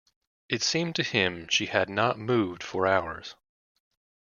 It 0.49 0.63
seemed 0.63 0.95
to 0.95 1.03
him 1.03 1.47
she 1.47 1.67
had 1.67 1.87
not 1.87 2.17
moved 2.17 2.63
for 2.63 2.87
hours. 2.87 3.35